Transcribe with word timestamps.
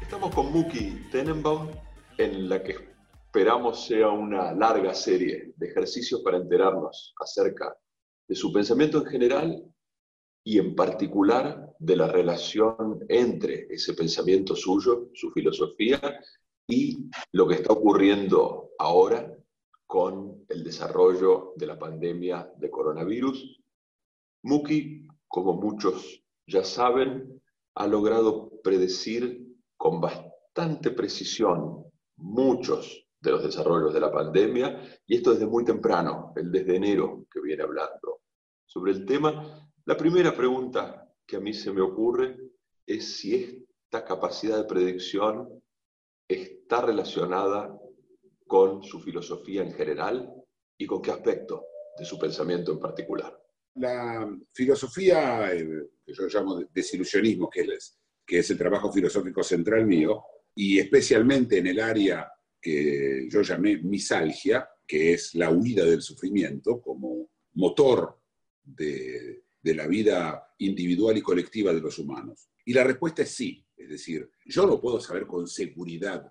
Estamos 0.00 0.32
con 0.32 0.52
Muki 0.52 1.08
Tenenbaum, 1.10 1.68
en 2.16 2.48
la 2.48 2.62
que 2.62 2.76
esperamos 3.26 3.86
sea 3.86 4.08
una 4.08 4.52
larga 4.52 4.94
serie 4.94 5.52
de 5.56 5.66
ejercicios 5.66 6.20
para 6.20 6.36
enterarnos 6.36 7.12
acerca 7.20 7.76
de 8.28 8.36
su 8.36 8.52
pensamiento 8.52 8.98
en 8.98 9.06
general 9.06 9.64
y 10.48 10.58
en 10.58 10.74
particular 10.74 11.74
de 11.78 11.94
la 11.94 12.08
relación 12.08 13.04
entre 13.06 13.66
ese 13.68 13.92
pensamiento 13.92 14.56
suyo, 14.56 15.10
su 15.12 15.30
filosofía, 15.30 16.00
y 16.66 17.10
lo 17.32 17.46
que 17.46 17.56
está 17.56 17.74
ocurriendo 17.74 18.70
ahora 18.78 19.30
con 19.86 20.46
el 20.48 20.64
desarrollo 20.64 21.52
de 21.54 21.66
la 21.66 21.78
pandemia 21.78 22.50
de 22.56 22.70
coronavirus. 22.70 23.60
Muki, 24.44 25.06
como 25.26 25.52
muchos 25.52 26.24
ya 26.46 26.64
saben, 26.64 27.42
ha 27.74 27.86
logrado 27.86 28.48
predecir 28.64 29.54
con 29.76 30.00
bastante 30.00 30.92
precisión 30.92 31.84
muchos 32.16 33.06
de 33.20 33.32
los 33.32 33.42
desarrollos 33.42 33.92
de 33.92 34.00
la 34.00 34.10
pandemia, 34.10 34.80
y 35.06 35.16
esto 35.16 35.34
desde 35.34 35.46
muy 35.46 35.66
temprano, 35.66 36.32
el 36.36 36.50
desde 36.50 36.76
enero 36.76 37.26
que 37.30 37.42
viene 37.42 37.64
hablando 37.64 38.22
sobre 38.64 38.92
el 38.92 39.04
tema. 39.04 39.67
La 39.88 39.96
primera 39.96 40.36
pregunta 40.36 41.10
que 41.26 41.36
a 41.36 41.40
mí 41.40 41.54
se 41.54 41.72
me 41.72 41.80
ocurre 41.80 42.36
es 42.86 43.16
si 43.16 43.34
esta 43.34 44.04
capacidad 44.04 44.58
de 44.58 44.68
predicción 44.68 45.62
está 46.28 46.82
relacionada 46.82 47.74
con 48.46 48.82
su 48.82 49.00
filosofía 49.00 49.62
en 49.62 49.72
general 49.72 50.30
y 50.76 50.84
con 50.84 51.00
qué 51.00 51.10
aspecto 51.10 51.64
de 51.98 52.04
su 52.04 52.18
pensamiento 52.18 52.70
en 52.72 52.80
particular. 52.80 53.34
La 53.76 54.30
filosofía, 54.52 55.54
eh, 55.54 55.66
que 56.04 56.12
yo 56.12 56.26
llamo 56.28 56.60
desilusionismo, 56.70 57.48
que 57.48 57.62
es, 57.62 57.98
que 58.26 58.40
es 58.40 58.50
el 58.50 58.58
trabajo 58.58 58.92
filosófico 58.92 59.42
central 59.42 59.86
mío, 59.86 60.22
y 60.54 60.78
especialmente 60.80 61.56
en 61.56 61.66
el 61.66 61.80
área 61.80 62.30
que 62.60 63.26
yo 63.30 63.40
llamé 63.40 63.78
misalgia, 63.78 64.68
que 64.86 65.14
es 65.14 65.34
la 65.34 65.50
huida 65.50 65.86
del 65.86 66.02
sufrimiento 66.02 66.78
como 66.78 67.30
motor 67.54 68.20
de, 68.62 69.47
de 69.68 69.74
la 69.74 69.86
vida 69.86 70.54
individual 70.58 71.18
y 71.18 71.20
colectiva 71.20 71.74
de 71.74 71.82
los 71.82 71.98
humanos? 71.98 72.48
Y 72.64 72.72
la 72.72 72.84
respuesta 72.84 73.22
es 73.22 73.30
sí. 73.32 73.62
Es 73.76 73.90
decir, 73.90 74.30
yo 74.46 74.66
no 74.66 74.80
puedo 74.80 74.98
saber 74.98 75.26
con 75.26 75.46
seguridad 75.46 76.26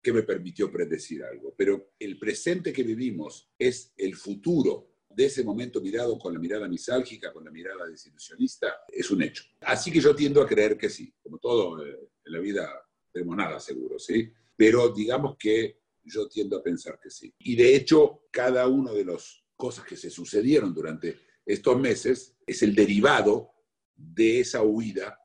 qué 0.00 0.12
me 0.12 0.22
permitió 0.22 0.70
predecir 0.70 1.24
algo, 1.24 1.52
pero 1.56 1.94
el 1.98 2.16
presente 2.16 2.72
que 2.72 2.84
vivimos 2.84 3.50
es 3.58 3.92
el 3.96 4.14
futuro 4.14 4.92
de 5.10 5.24
ese 5.24 5.42
momento 5.42 5.80
mirado 5.80 6.16
con 6.16 6.32
la 6.32 6.38
mirada 6.38 6.68
misálgica, 6.68 7.32
con 7.32 7.44
la 7.44 7.50
mirada 7.50 7.86
desilusionista, 7.86 8.84
es 8.88 9.10
un 9.10 9.22
hecho. 9.22 9.42
Así 9.62 9.90
que 9.90 9.98
yo 9.98 10.14
tiendo 10.14 10.40
a 10.40 10.46
creer 10.46 10.78
que 10.78 10.90
sí. 10.90 11.12
Como 11.20 11.38
todo 11.38 11.84
eh, 11.84 12.08
en 12.24 12.32
la 12.32 12.38
vida, 12.38 12.70
tenemos 13.10 13.36
nada 13.36 13.58
seguro, 13.58 13.98
¿sí? 13.98 14.30
Pero 14.54 14.90
digamos 14.90 15.36
que 15.36 15.80
yo 16.04 16.28
tiendo 16.28 16.58
a 16.58 16.62
pensar 16.62 17.00
que 17.02 17.10
sí. 17.10 17.34
Y 17.40 17.56
de 17.56 17.74
hecho, 17.74 18.28
cada 18.30 18.68
una 18.68 18.92
de 18.92 19.06
las 19.06 19.42
cosas 19.56 19.84
que 19.84 19.96
se 19.96 20.10
sucedieron 20.10 20.72
durante 20.72 21.25
estos 21.46 21.78
meses 21.80 22.36
es 22.44 22.62
el 22.62 22.74
derivado 22.74 23.52
de 23.94 24.40
esa 24.40 24.62
huida 24.62 25.18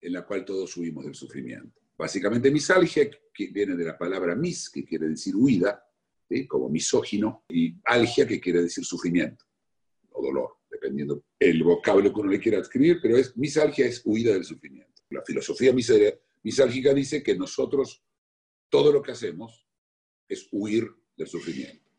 en 0.00 0.12
la 0.12 0.26
cual 0.26 0.44
todos 0.44 0.76
huimos 0.76 1.06
del 1.06 1.14
sufrimiento. 1.14 1.80
Básicamente 1.96 2.50
misalgia, 2.50 3.08
que 3.32 3.46
viene 3.48 3.74
de 3.74 3.84
la 3.84 3.96
palabra 3.96 4.36
mis, 4.36 4.68
que 4.68 4.84
quiere 4.84 5.08
decir 5.08 5.34
huida, 5.34 5.82
como 6.48 6.68
misógino, 6.68 7.44
y 7.48 7.76
algia, 7.84 8.26
que 8.26 8.40
quiere 8.40 8.62
decir 8.62 8.84
sufrimiento 8.84 9.44
o 10.10 10.22
dolor, 10.22 10.58
dependiendo 10.70 11.24
el 11.38 11.62
vocablo 11.62 12.12
que 12.12 12.20
uno 12.20 12.30
le 12.30 12.40
quiera 12.40 12.58
escribir, 12.58 12.98
pero 13.00 13.16
es, 13.16 13.36
misalgia 13.36 13.86
es 13.86 14.02
huida 14.04 14.32
del 14.34 14.44
sufrimiento. 14.44 15.02
La 15.10 15.22
filosofía 15.22 15.72
misálgica 15.72 16.94
dice 16.94 17.22
que 17.22 17.36
nosotros, 17.36 18.02
todo 18.68 18.92
lo 18.92 19.02
que 19.02 19.12
hacemos 19.12 19.66
es 20.28 20.48
huir 20.52 20.90
del 21.16 21.28
sufrimiento, 21.28 21.90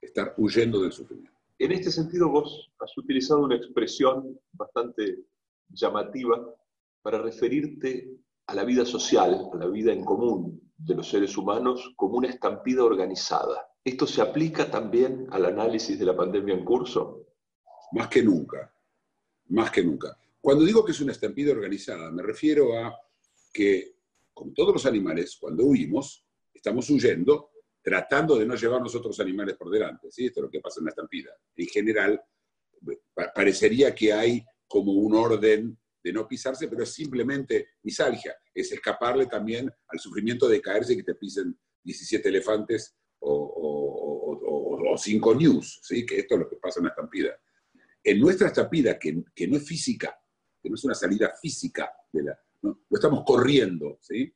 estar 0.00 0.34
huyendo 0.36 0.82
del 0.82 0.92
sufrimiento. 0.92 1.37
En 1.58 1.72
este 1.72 1.90
sentido, 1.90 2.28
vos 2.28 2.70
has 2.78 2.96
utilizado 2.96 3.40
una 3.40 3.56
expresión 3.56 4.38
bastante 4.52 5.24
llamativa 5.70 6.54
para 7.02 7.20
referirte 7.20 8.08
a 8.46 8.54
la 8.54 8.64
vida 8.64 8.84
social, 8.84 9.48
a 9.52 9.56
la 9.56 9.66
vida 9.66 9.92
en 9.92 10.04
común 10.04 10.72
de 10.76 10.94
los 10.94 11.08
seres 11.08 11.36
humanos 11.36 11.92
como 11.96 12.18
una 12.18 12.28
estampida 12.28 12.84
organizada. 12.84 13.68
¿Esto 13.82 14.06
se 14.06 14.22
aplica 14.22 14.70
también 14.70 15.26
al 15.30 15.46
análisis 15.46 15.98
de 15.98 16.04
la 16.04 16.16
pandemia 16.16 16.54
en 16.54 16.64
curso? 16.64 17.26
Más 17.90 18.06
que 18.06 18.22
nunca, 18.22 18.72
más 19.48 19.72
que 19.72 19.82
nunca. 19.82 20.16
Cuando 20.40 20.64
digo 20.64 20.84
que 20.84 20.92
es 20.92 21.00
una 21.00 21.12
estampida 21.12 21.52
organizada, 21.52 22.12
me 22.12 22.22
refiero 22.22 22.78
a 22.78 22.96
que, 23.52 23.96
como 24.32 24.52
todos 24.52 24.74
los 24.74 24.86
animales, 24.86 25.36
cuando 25.40 25.64
huimos, 25.64 26.24
estamos 26.54 26.88
huyendo 26.88 27.50
tratando 27.88 28.36
de 28.38 28.44
no 28.44 28.54
llevarnos 28.54 28.94
otros 28.94 29.18
animales 29.20 29.56
por 29.56 29.70
delante. 29.70 30.10
¿sí? 30.10 30.26
Esto 30.26 30.40
es 30.40 30.44
lo 30.44 30.50
que 30.50 30.60
pasa 30.60 30.80
en 30.80 30.84
la 30.84 30.90
estampida. 30.90 31.30
En 31.56 31.66
general, 31.68 32.20
pa- 33.14 33.32
parecería 33.34 33.94
que 33.94 34.12
hay 34.12 34.44
como 34.66 34.92
un 34.92 35.14
orden 35.14 35.78
de 36.04 36.12
no 36.12 36.28
pisarse, 36.28 36.68
pero 36.68 36.82
es 36.82 36.92
simplemente 36.92 37.68
misalgia. 37.82 38.36
Es 38.54 38.70
escaparle 38.72 39.24
también 39.26 39.70
al 39.88 39.98
sufrimiento 39.98 40.46
de 40.48 40.60
caerse 40.60 40.92
y 40.92 40.96
que 40.98 41.02
te 41.02 41.14
pisen 41.14 41.58
17 41.82 42.28
elefantes 42.28 42.94
o, 43.20 43.32
o, 43.32 44.32
o- 44.32 44.92
o 44.92 44.98
5 44.98 45.34
news, 45.34 45.80
¿sí? 45.82 46.04
que 46.04 46.18
esto 46.18 46.34
es 46.34 46.40
lo 46.40 46.48
que 46.48 46.56
pasa 46.56 46.80
en 46.80 46.84
la 46.84 46.90
estampida. 46.90 47.40
En 48.04 48.20
nuestra 48.20 48.48
estampida, 48.48 48.98
que, 48.98 49.22
que 49.34 49.48
no 49.48 49.56
es 49.56 49.66
física, 49.66 50.14
que 50.62 50.68
no 50.68 50.74
es 50.74 50.84
una 50.84 50.94
salida 50.94 51.32
física, 51.40 51.90
de 52.12 52.22
la, 52.22 52.38
no 52.62 52.78
estamos 52.90 53.22
corriendo, 53.24 53.98
¿sí? 54.02 54.30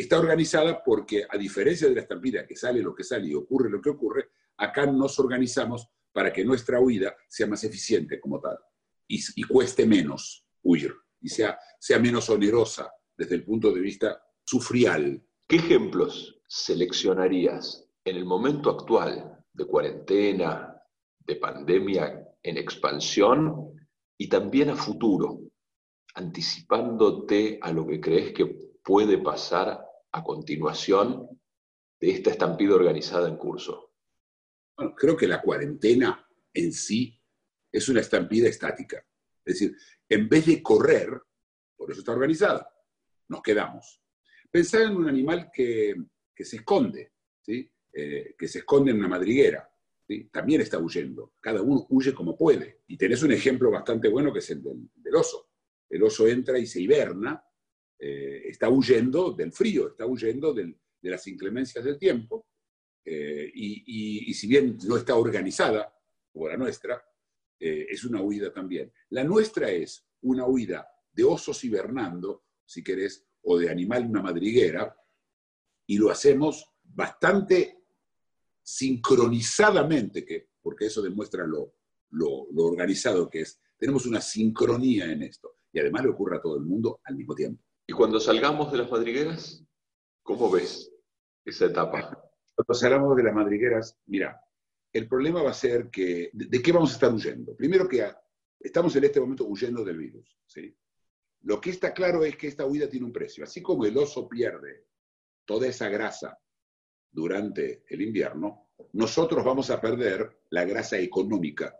Está 0.00 0.18
organizada 0.18 0.82
porque, 0.82 1.24
a 1.28 1.36
diferencia 1.36 1.88
de 1.88 1.94
la 1.94 2.02
estampida, 2.02 2.46
que 2.46 2.56
sale 2.56 2.82
lo 2.82 2.94
que 2.94 3.04
sale 3.04 3.28
y 3.28 3.34
ocurre 3.34 3.70
lo 3.70 3.80
que 3.80 3.90
ocurre, 3.90 4.30
acá 4.56 4.86
nos 4.86 5.18
organizamos 5.18 5.88
para 6.12 6.32
que 6.32 6.44
nuestra 6.44 6.80
huida 6.80 7.14
sea 7.28 7.46
más 7.46 7.62
eficiente 7.64 8.20
como 8.20 8.40
tal 8.40 8.58
y, 9.06 9.20
y 9.36 9.42
cueste 9.44 9.86
menos 9.86 10.44
huir 10.62 10.94
y 11.20 11.28
sea, 11.28 11.58
sea 11.78 11.98
menos 11.98 12.28
onerosa 12.30 12.92
desde 13.16 13.34
el 13.36 13.44
punto 13.44 13.72
de 13.72 13.80
vista 13.80 14.22
sufrial. 14.44 15.22
¿Qué 15.46 15.56
ejemplos 15.56 16.40
seleccionarías 16.46 17.86
en 18.04 18.16
el 18.16 18.24
momento 18.24 18.70
actual 18.70 19.44
de 19.52 19.64
cuarentena, 19.66 20.82
de 21.18 21.36
pandemia 21.36 22.26
en 22.42 22.56
expansión 22.56 23.72
y 24.16 24.28
también 24.28 24.70
a 24.70 24.76
futuro, 24.76 25.40
anticipándote 26.14 27.58
a 27.60 27.72
lo 27.72 27.86
que 27.86 28.00
crees 28.00 28.32
que 28.32 28.46
puede 28.82 29.18
pasar 29.18 29.86
a 30.12 30.24
continuación 30.24 31.40
de 32.00 32.10
esta 32.10 32.30
estampida 32.30 32.74
organizada 32.74 33.28
en 33.28 33.36
curso? 33.36 33.92
Bueno, 34.76 34.94
creo 34.94 35.16
que 35.16 35.28
la 35.28 35.42
cuarentena 35.42 36.26
en 36.52 36.72
sí 36.72 37.20
es 37.70 37.88
una 37.88 38.00
estampida 38.00 38.48
estática. 38.48 39.04
Es 39.44 39.54
decir, 39.54 39.76
en 40.08 40.28
vez 40.28 40.46
de 40.46 40.62
correr, 40.62 41.20
por 41.76 41.90
eso 41.90 42.00
está 42.00 42.12
organizada, 42.12 42.72
nos 43.28 43.42
quedamos. 43.42 44.02
Pensar 44.50 44.82
en 44.82 44.96
un 44.96 45.08
animal 45.08 45.50
que, 45.52 45.94
que 46.34 46.44
se 46.44 46.56
esconde, 46.56 47.12
¿sí? 47.40 47.70
Eh, 47.92 48.34
que 48.38 48.48
se 48.48 48.60
esconde 48.60 48.92
en 48.92 48.98
una 48.98 49.08
madriguera, 49.08 49.70
también 50.30 50.60
está 50.60 50.78
huyendo. 50.78 51.34
Cada 51.40 51.62
uno 51.62 51.86
huye 51.90 52.12
como 52.12 52.36
puede. 52.36 52.80
Y 52.88 52.96
tenés 52.96 53.22
un 53.22 53.32
ejemplo 53.32 53.70
bastante 53.70 54.08
bueno 54.08 54.32
que 54.32 54.40
es 54.40 54.50
el 54.50 54.62
del 54.62 55.14
oso. 55.14 55.50
El 55.88 56.02
oso 56.02 56.26
entra 56.26 56.58
y 56.58 56.66
se 56.66 56.80
hiberna, 56.80 57.42
eh, 58.02 58.48
está 58.48 58.70
huyendo 58.70 59.32
del 59.32 59.52
frío, 59.52 59.88
está 59.88 60.06
huyendo 60.06 60.54
de 60.54 60.74
las 61.02 61.26
inclemencias 61.26 61.84
del 61.84 61.98
tiempo, 61.98 62.46
eh, 63.04 63.50
y, 63.52 64.32
si 64.32 64.46
bien 64.46 64.78
no 64.86 64.96
está 64.96 65.16
organizada, 65.16 65.94
como 66.32 66.48
la 66.48 66.56
nuestra, 66.56 67.04
eh, 67.58 67.86
es 67.90 68.04
una 68.04 68.22
huida 68.22 68.50
también. 68.52 68.90
La 69.10 69.22
nuestra 69.22 69.70
es 69.70 70.06
una 70.22 70.46
huida 70.46 70.88
de 71.12 71.24
osos 71.24 71.62
hibernando, 71.62 72.44
si 72.64 72.82
querés, 72.82 73.26
o 73.42 73.58
de 73.58 73.68
animal 73.68 74.04
en 74.04 74.10
una 74.10 74.22
madriguera, 74.22 74.96
y 75.86 75.98
lo 75.98 76.10
hacemos 76.10 76.72
bastante 76.82 77.82
sincronizadamente, 78.62 80.24
que, 80.24 80.48
porque 80.62 80.86
eso 80.86 81.02
demuestra 81.02 81.46
lo 81.46 81.74
organizado 82.56 83.28
que 83.28 83.42
es. 83.42 83.60
Tenemos 83.76 84.06
una 84.06 84.22
sincronía 84.22 85.04
en 85.12 85.22
esto, 85.22 85.56
y 85.70 85.80
además 85.80 86.04
le 86.04 86.10
ocurre 86.10 86.36
a 86.36 86.40
todo 86.40 86.56
el 86.56 86.64
mundo 86.64 87.00
al 87.04 87.16
mismo 87.16 87.34
tiempo. 87.34 87.62
¿Y 87.90 87.92
cuando 87.92 88.20
salgamos 88.20 88.70
de 88.70 88.78
las 88.78 88.88
madrigueras, 88.88 89.66
cómo 90.22 90.48
ves 90.48 90.92
esa 91.44 91.64
etapa? 91.64 92.22
Cuando 92.54 92.72
salgamos 92.72 93.16
de 93.16 93.24
las 93.24 93.34
madrigueras, 93.34 93.98
mira, 94.06 94.40
el 94.92 95.08
problema 95.08 95.42
va 95.42 95.50
a 95.50 95.54
ser 95.54 95.90
que, 95.90 96.30
¿de, 96.32 96.62
qué 96.62 96.70
vamos 96.70 96.92
a 96.92 96.94
estar 96.94 97.12
huyendo? 97.12 97.56
Primero 97.56 97.88
que 97.88 98.08
estamos 98.60 98.94
en 98.94 99.02
este 99.02 99.18
momento 99.18 99.44
huyendo 99.44 99.82
del 99.82 99.98
virus, 99.98 100.38
¿sí? 100.46 100.72
Lo 101.40 101.60
que 101.60 101.70
está 101.70 101.92
claro 101.92 102.24
es 102.24 102.36
que 102.36 102.46
esta 102.46 102.64
huida 102.64 102.88
tiene 102.88 103.06
un 103.06 103.12
precio. 103.12 103.42
Así 103.42 103.60
como 103.60 103.84
el 103.84 103.98
oso 103.98 104.28
pierde 104.28 104.86
toda 105.44 105.66
esa 105.66 105.88
grasa 105.88 106.38
durante 107.10 107.82
el 107.88 108.02
invierno, 108.02 108.68
nosotros 108.92 109.44
vamos 109.44 109.68
a 109.70 109.80
perder 109.80 110.42
la 110.50 110.64
grasa 110.64 110.96
económica 110.96 111.76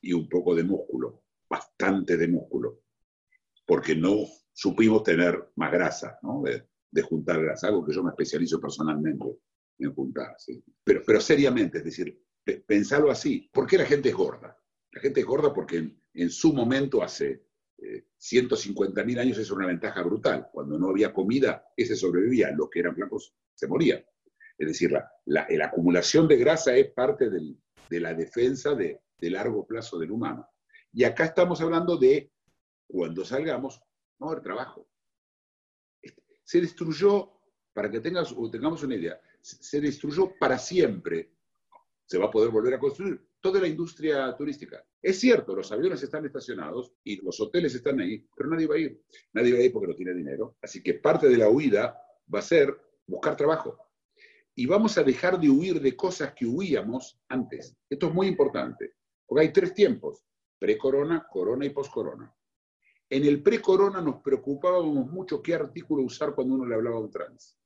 y 0.00 0.12
un 0.12 0.28
poco 0.28 0.54
de 0.54 0.62
músculo, 0.62 1.24
bastante 1.50 2.16
de 2.16 2.28
músculo, 2.28 2.85
porque 3.66 3.94
no 3.94 4.26
supimos 4.52 5.02
tener 5.02 5.50
más 5.56 5.72
grasa, 5.72 6.18
¿no? 6.22 6.42
de, 6.42 6.62
juntar 7.02 7.42
grasa, 7.42 7.66
algo 7.66 7.84
que 7.84 7.92
yo 7.92 8.02
me 8.02 8.08
especializo 8.10 8.58
personalmente 8.58 9.26
en 9.78 9.94
juntar. 9.94 10.34
¿sí? 10.38 10.64
Pero, 10.82 11.02
pero 11.04 11.20
seriamente, 11.20 11.78
es 11.78 11.84
decir, 11.84 12.18
pensarlo 12.66 13.10
así, 13.10 13.50
¿por 13.52 13.66
qué 13.66 13.76
la 13.76 13.84
gente 13.84 14.08
es 14.08 14.14
gorda? 14.14 14.56
La 14.92 15.00
gente 15.00 15.20
es 15.20 15.26
gorda 15.26 15.52
porque 15.52 15.92
en, 16.14 16.30
su 16.30 16.54
momento, 16.54 17.02
hace 17.02 17.48
eh, 17.76 18.06
150.000 18.18 19.18
años, 19.18 19.36
es 19.36 19.50
una 19.50 19.66
ventaja 19.66 20.02
brutal. 20.02 20.48
Cuando 20.50 20.78
no 20.78 20.88
había 20.88 21.12
comida, 21.12 21.66
ese 21.76 21.96
sobrevivía, 21.96 22.50
los 22.52 22.70
que 22.70 22.80
eran 22.80 22.94
blancos 22.94 23.34
se 23.54 23.66
morían. 23.66 24.02
Es 24.56 24.68
decir, 24.68 24.90
la, 24.90 25.10
la, 25.26 25.66
acumulación 25.66 26.26
de 26.28 26.36
grasa 26.36 26.74
es 26.76 26.90
parte 26.92 27.28
del, 27.28 27.58
de 27.90 28.00
la 28.00 28.14
defensa 28.14 28.74
de, 28.74 29.02
de, 29.18 29.30
largo 29.30 29.66
plazo 29.66 29.98
del 29.98 30.12
humano. 30.12 30.48
Y 30.94 31.04
acá 31.04 31.26
estamos 31.26 31.60
hablando 31.60 31.98
de 31.98 32.32
cuando 32.86 33.24
salgamos, 33.24 33.80
no 34.18 34.32
el 34.32 34.40
trabajo. 34.40 34.86
Se 36.44 36.60
destruyó, 36.60 37.32
para 37.72 37.90
que 37.90 38.00
tengas, 38.00 38.34
tengamos 38.50 38.82
una 38.82 38.94
idea, 38.94 39.20
se 39.40 39.80
destruyó 39.80 40.32
para 40.38 40.58
siempre. 40.58 41.32
Se 42.04 42.18
va 42.18 42.26
a 42.26 42.30
poder 42.30 42.50
volver 42.50 42.74
a 42.74 42.78
construir 42.78 43.20
toda 43.40 43.60
la 43.60 43.66
industria 43.66 44.34
turística. 44.36 44.84
Es 45.02 45.18
cierto, 45.20 45.54
los 45.54 45.70
aviones 45.72 46.02
están 46.02 46.24
estacionados 46.24 46.92
y 47.04 47.16
los 47.22 47.40
hoteles 47.40 47.74
están 47.74 48.00
ahí, 48.00 48.26
pero 48.36 48.48
nadie 48.48 48.66
va 48.66 48.76
a 48.76 48.78
ir. 48.78 49.02
Nadie 49.32 49.52
va 49.52 49.58
a 49.58 49.62
ir 49.62 49.72
porque 49.72 49.88
no 49.88 49.94
tiene 49.94 50.14
dinero. 50.14 50.56
Así 50.62 50.82
que 50.82 50.94
parte 50.94 51.28
de 51.28 51.36
la 51.36 51.48
huida 51.48 52.00
va 52.32 52.38
a 52.38 52.42
ser 52.42 52.76
buscar 53.06 53.36
trabajo 53.36 53.86
y 54.58 54.64
vamos 54.64 54.96
a 54.96 55.04
dejar 55.04 55.38
de 55.38 55.50
huir 55.50 55.80
de 55.80 55.94
cosas 55.94 56.32
que 56.32 56.46
huíamos 56.46 57.20
antes. 57.28 57.76
Esto 57.90 58.08
es 58.08 58.14
muy 58.14 58.26
importante, 58.26 58.94
porque 59.26 59.42
hay 59.42 59.52
tres 59.52 59.74
tiempos, 59.74 60.24
pre-corona, 60.58 61.26
corona 61.30 61.66
y 61.66 61.70
post-corona. 61.70 62.34
En 63.08 63.24
el 63.24 63.42
pre-corona 63.42 64.00
nos 64.00 64.20
preocupábamos 64.20 65.10
mucho 65.10 65.40
qué 65.40 65.54
artículo 65.54 66.02
usar 66.02 66.34
cuando 66.34 66.54
uno 66.54 66.66
le 66.66 66.74
hablaba 66.74 66.96
a 66.96 67.00
un 67.00 67.10
trans. 67.10 67.56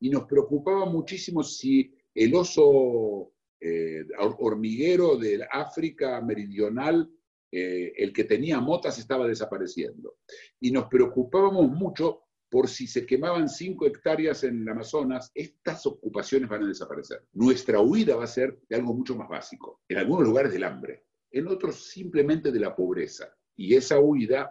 Y 0.00 0.08
nos 0.08 0.24
preocupaba 0.24 0.86
muchísimo 0.86 1.42
si 1.42 1.94
el 2.14 2.34
oso 2.34 3.32
eh, 3.60 4.06
hormiguero 4.38 5.16
del 5.16 5.42
África 5.50 6.20
meridional, 6.22 7.10
eh, 7.52 7.92
el 7.96 8.12
que 8.12 8.24
tenía 8.24 8.58
motas, 8.60 8.98
estaba 8.98 9.26
desapareciendo. 9.26 10.16
Y 10.60 10.70
nos 10.70 10.86
preocupábamos 10.86 11.70
mucho 11.70 12.22
por 12.48 12.68
si 12.68 12.86
se 12.86 13.06
quemaban 13.06 13.48
cinco 13.48 13.86
hectáreas 13.86 14.42
en 14.42 14.62
el 14.62 14.68
Amazonas, 14.68 15.30
estas 15.34 15.86
ocupaciones 15.86 16.48
van 16.48 16.64
a 16.64 16.68
desaparecer. 16.68 17.22
Nuestra 17.32 17.80
huida 17.80 18.16
va 18.16 18.24
a 18.24 18.26
ser 18.26 18.58
de 18.68 18.76
algo 18.76 18.92
mucho 18.92 19.14
más 19.14 19.28
básico. 19.28 19.82
En 19.88 19.98
algunos 19.98 20.26
lugares 20.26 20.52
del 20.52 20.64
hambre, 20.64 21.04
en 21.30 21.46
otros 21.46 21.90
simplemente 21.90 22.50
de 22.50 22.58
la 22.58 22.74
pobreza. 22.74 23.32
Y 23.54 23.76
esa 23.76 24.00
huida 24.00 24.50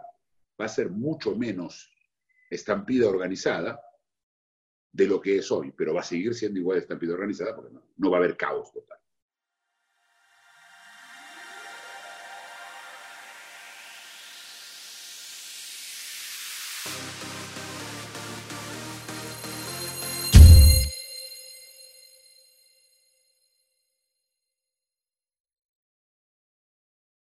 va 0.60 0.66
a 0.66 0.68
ser 0.68 0.90
mucho 0.90 1.34
menos 1.34 1.90
estampida 2.50 3.08
organizada 3.08 3.80
de 4.92 5.06
lo 5.06 5.20
que 5.20 5.38
es 5.38 5.50
hoy, 5.50 5.72
pero 5.72 5.94
va 5.94 6.00
a 6.00 6.04
seguir 6.04 6.34
siendo 6.34 6.58
igual 6.58 6.78
estampida 6.78 7.14
organizada 7.14 7.54
porque 7.54 7.72
no, 7.72 7.82
no 7.96 8.10
va 8.10 8.18
a 8.18 8.20
haber 8.20 8.36
caos 8.36 8.72
total. 8.72 8.99